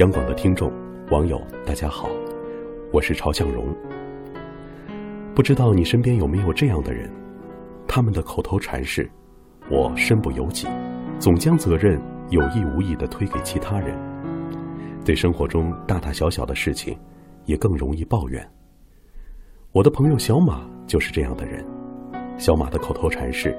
[0.00, 0.72] 央广的听众、
[1.10, 2.08] 网友，大家好，
[2.90, 3.66] 我是朝向荣。
[5.34, 7.12] 不知道你身边有没有这样的人？
[7.86, 9.06] 他们的口头禅是
[9.70, 10.66] ：“我身不由己”，
[11.20, 12.00] 总将责任
[12.30, 13.94] 有意无意地推给其他人。
[15.04, 16.98] 对生活中大大小小的事情，
[17.44, 18.42] 也更容易抱怨。
[19.70, 21.62] 我的朋友小马就是这样的人。
[22.38, 23.54] 小马的口头禅是：“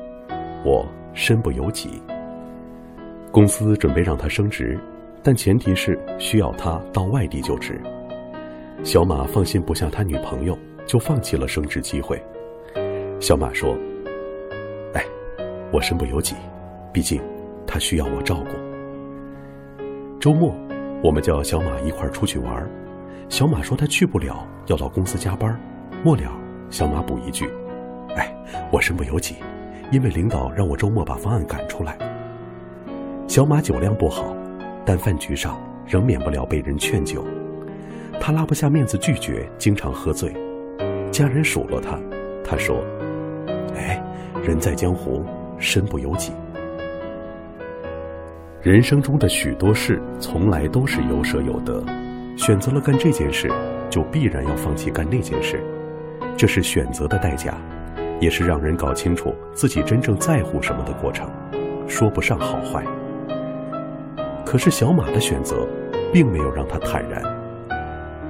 [0.66, 0.84] 我
[1.14, 2.02] 身不由己。”
[3.32, 4.80] 公司准备让他升职，
[5.24, 7.80] 但前提是需要他到外地就职。
[8.84, 12.22] 小马放心不下他女朋友，就放弃了升职机会。
[13.20, 13.78] 小马说
[14.96, 15.06] ：“哎，
[15.72, 16.36] 我身不由己，
[16.92, 17.22] 毕竟
[17.68, 18.58] 他需要我照顾。”
[20.20, 20.56] 周末，
[21.04, 22.68] 我们叫小马一块出去玩。
[23.30, 25.56] 小马说他去不了，要到公司加班。
[26.04, 26.32] 末了，
[26.72, 27.48] 小马补一句
[28.18, 28.36] ：“哎，
[28.72, 29.36] 我身不由己，
[29.92, 31.96] 因为领导让我周末把方案赶出来。”
[33.28, 34.36] 小马酒量不好，
[34.86, 37.26] 但饭局上仍免不了被人劝酒。
[38.20, 40.32] 他拉不下面子拒绝，经常喝醉。
[41.12, 42.00] 家人数落他，
[42.44, 42.84] 他说
[43.76, 44.02] ：“哎，
[44.44, 45.26] 人在江湖，
[45.58, 46.32] 身不由己。
[48.62, 51.84] 人生中的许多事，从来都是有舍有得。
[52.38, 53.52] 选择了干这件事，
[53.90, 55.60] 就必然要放弃干那件事。
[56.38, 57.58] 这是选择的代价，
[58.20, 61.28] 也是让人搞清楚自己真正在乎什么的过程。
[61.88, 62.86] 说不上好坏。”
[64.46, 65.68] 可是小马的选择，
[66.12, 67.22] 并没有让他坦然，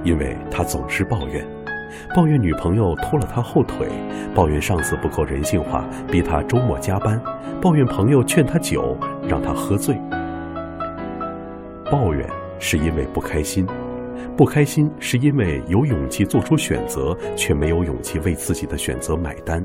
[0.04, 1.44] 因为他总是抱怨，
[2.14, 3.88] 抱怨女朋友拖了他后腿，
[4.34, 7.20] 抱怨上司不够人性化，逼他周末加班，
[7.60, 8.96] 抱怨朋友劝他酒，
[9.26, 9.96] 让他喝醉。
[11.90, 12.26] 抱怨
[12.58, 13.66] 是因为不开心，
[14.36, 19.64] 不开心是因为有勇气做出选择，却没有勇气为自己的选择买单，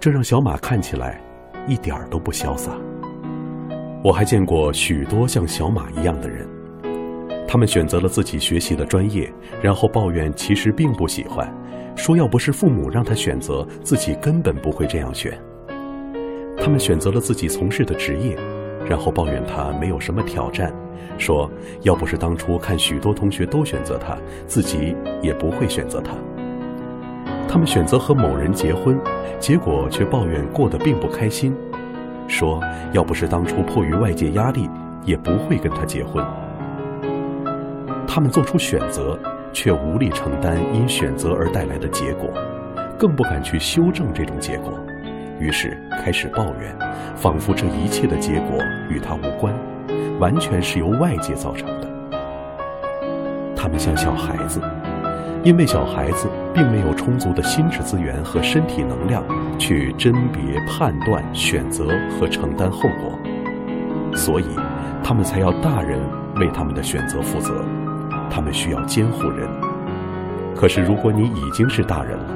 [0.00, 1.20] 这让小马看起来
[1.66, 2.72] 一点儿都不潇洒。
[4.00, 6.48] 我还见过许多像小马一样的人，
[7.48, 11.52] 他们选择了自己学习的专业，然后抱怨其实并不喜欢，
[11.96, 15.36] 说要不是父母让他选择，自己根本不会这样选。
[16.56, 18.36] 他们选择了自己从事的职业，
[18.88, 20.72] 然后抱怨他没有什么挑战，
[21.18, 21.50] 说
[21.82, 24.16] 要不是当初看许多同学都选择他，
[24.46, 26.12] 自己也不会选择他。
[27.48, 28.96] 他们选择和某人结婚，
[29.40, 31.52] 结果却抱怨过得并不开心。
[32.28, 32.62] 说，
[32.92, 34.68] 要不是当初迫于外界压力，
[35.02, 36.24] 也不会跟他结婚。
[38.06, 39.18] 他们做出选择，
[39.52, 42.30] 却无力承担因选择而带来的结果，
[42.98, 44.72] 更不敢去修正这种结果，
[45.40, 46.76] 于是开始抱怨，
[47.16, 48.58] 仿佛这一切的结果
[48.90, 49.54] 与他无关，
[50.20, 51.88] 完全是由外界造成的。
[53.56, 54.60] 他们像小孩子。
[55.48, 59.24] 因为小孩子并没有充足的心智资源和身体能量
[59.58, 63.18] 去甄别、判断、选择和承担后果，
[64.14, 64.44] 所以
[65.02, 65.98] 他们才要大人
[66.36, 67.64] 为他们的选择负责。
[68.28, 69.48] 他们需要监护人。
[70.54, 72.26] 可是如果你已经是大人了，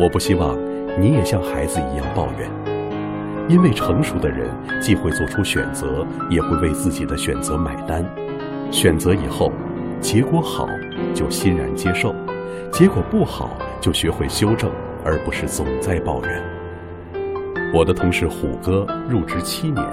[0.00, 0.58] 我不希望
[1.00, 2.50] 你也像孩子一样抱怨，
[3.48, 4.50] 因为成熟的人
[4.80, 8.04] 既会做出选择，也会为自己的选择买单。
[8.72, 9.52] 选择以后，
[10.00, 10.68] 结果好。
[11.14, 12.14] 就欣然接受，
[12.72, 14.70] 结果不好就学会修正，
[15.04, 16.42] 而不是总在抱怨。
[17.74, 19.84] 我的同事虎哥入职七年，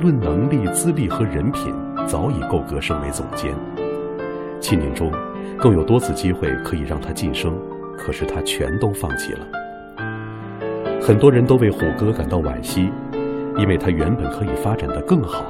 [0.00, 1.74] 论能力、资历和人品，
[2.06, 3.54] 早已够格升为总监。
[4.60, 5.12] 七年中，
[5.58, 7.58] 更有多次机会可以让他晋升，
[7.96, 9.46] 可是他全都放弃了。
[11.00, 12.90] 很多人都为虎哥感到惋惜，
[13.58, 15.44] 因为他原本可以发展的更好。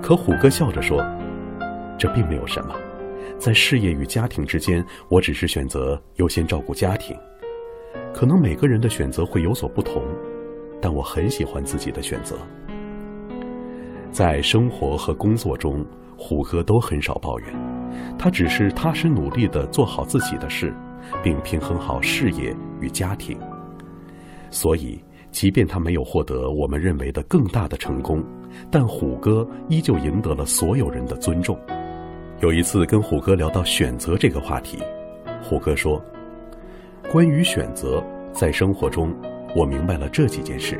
[0.00, 1.04] 可虎哥笑着说
[1.98, 2.74] ：“这并没有什么。”
[3.44, 7.14] 在事业与家庭之间，我只是选择优先照顾家庭。
[8.10, 10.02] 可能每个人的选择会有所不同，
[10.80, 12.38] 但我很喜欢自己的选择。
[14.10, 15.84] 在生活和工作中，
[16.16, 17.48] 虎哥都很少抱怨，
[18.18, 20.74] 他只是踏实努力地做好自己的事，
[21.22, 23.38] 并平衡好事业与家庭。
[24.48, 24.98] 所以，
[25.30, 28.24] 即便他没有获得我们认为的更大的成功，
[28.70, 31.54] 但虎哥依旧赢得了所有人的尊重。
[32.40, 34.78] 有一次跟虎哥聊到选择这个话题，
[35.40, 36.02] 虎哥说
[37.10, 39.14] ：“关于选择，在生活中，
[39.54, 40.78] 我明白了这几件事。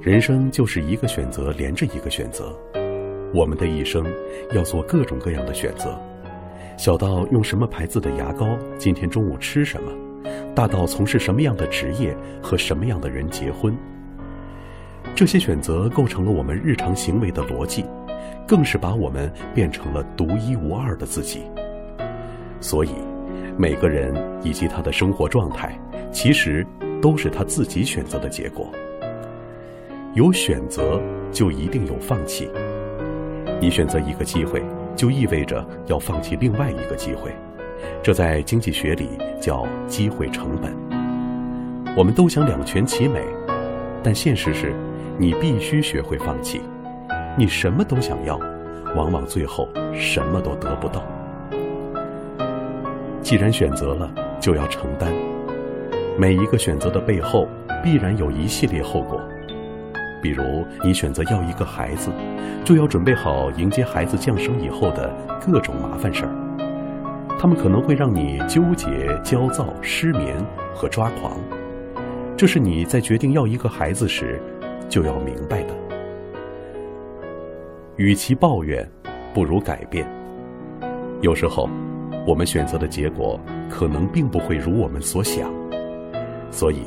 [0.00, 2.56] 人生就是一个选择连着一个选择，
[3.34, 4.06] 我们的一生
[4.52, 5.98] 要做各种各样的选择，
[6.78, 9.92] 小到用什么牌子的牙膏，今天中午吃什么，
[10.54, 13.76] 大到从事什么样的职业和什么样的人结婚。
[15.12, 17.84] 这些选择构成了我们日常行为的逻辑。”
[18.46, 21.42] 更是把我们变成了独一无二的自己。
[22.60, 22.90] 所以，
[23.56, 25.78] 每个人以及他的生活状态，
[26.10, 26.66] 其实
[27.00, 28.70] 都是他自己选择的结果。
[30.14, 31.00] 有选择，
[31.32, 32.48] 就一定有放弃。
[33.60, 34.62] 你选择一个机会，
[34.94, 37.32] 就意味着要放弃另外一个机会。
[38.02, 39.08] 这在经济学里
[39.40, 40.72] 叫机会成本。
[41.96, 43.20] 我们都想两全其美，
[44.02, 44.72] 但现实是，
[45.18, 46.60] 你必须学会放弃。
[47.36, 48.38] 你什么都想要，
[48.94, 51.04] 往往最后什么都得不到。
[53.20, 54.08] 既然选择了，
[54.38, 55.12] 就要承担。
[56.16, 57.48] 每一个选择的背后，
[57.82, 59.20] 必然有一系列后果。
[60.22, 62.10] 比如，你选择要一个孩子，
[62.64, 65.12] 就要准备好迎接孩子降生以后的
[65.44, 66.30] 各种麻烦事儿。
[67.36, 70.36] 他们可能会让你纠结、焦躁、失眠
[70.72, 71.36] 和抓狂。
[72.36, 74.40] 这是你在决定要一个孩子时
[74.88, 75.83] 就要明白的。
[77.96, 78.88] 与其抱怨，
[79.32, 80.06] 不如改变。
[81.20, 81.68] 有时候，
[82.26, 83.38] 我们选择的结果
[83.70, 85.52] 可能并不会如我们所想，
[86.50, 86.78] 所以。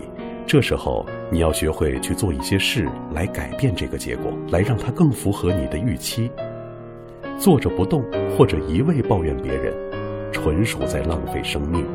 [0.49, 6.31] 这时候，你要学会去做一些事来改变这个结果，来让它更符合你的预期。
[7.37, 8.01] 坐着不动
[8.37, 9.73] 或者一味抱怨别人，
[10.31, 11.85] 纯属在浪费生命。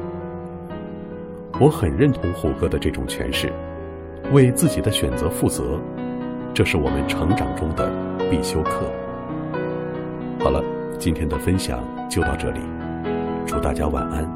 [1.58, 3.50] 我很认同虎哥的这种诠释：
[4.32, 5.80] 为自己的选择负责，
[6.52, 7.90] 这是我们成长中的
[8.30, 8.84] 必修课。
[10.42, 10.60] 好了，
[10.98, 11.78] 今天的分享
[12.10, 12.58] 就到这里，
[13.46, 14.28] 祝大家晚安。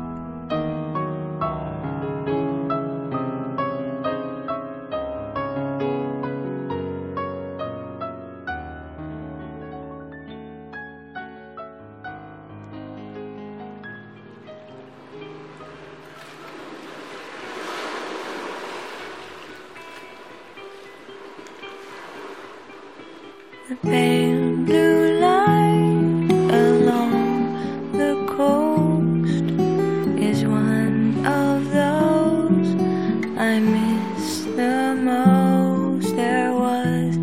[23.82, 24.35] The
[35.06, 36.16] most.
[36.16, 37.16] There was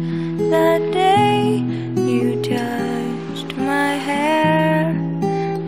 [0.54, 1.64] that day
[2.10, 4.90] you touched my hair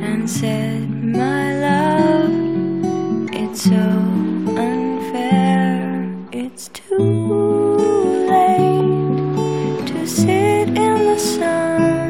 [0.08, 2.32] and said, My love,
[3.34, 3.86] it's so
[4.68, 6.10] unfair.
[6.32, 7.78] It's too
[8.34, 12.05] late to sit in the sun,